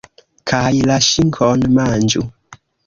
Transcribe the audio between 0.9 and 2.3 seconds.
la ŝinkon manĝu.